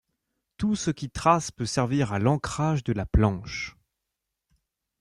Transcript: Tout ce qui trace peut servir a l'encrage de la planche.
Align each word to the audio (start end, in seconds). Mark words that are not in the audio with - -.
Tout 0.57 0.75
ce 0.75 0.89
qui 0.89 1.11
trace 1.11 1.51
peut 1.51 1.67
servir 1.67 2.11
a 2.11 2.17
l'encrage 2.17 2.83
de 2.83 2.91
la 2.91 3.05
planche. 3.05 3.77